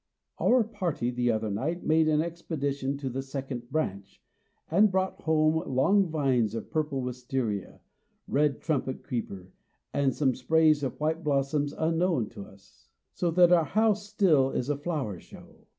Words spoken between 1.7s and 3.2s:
made an expedition to